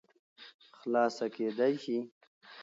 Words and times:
خلاصه 0.79 1.25
کېداى 1.35 1.71
شي 1.83 1.97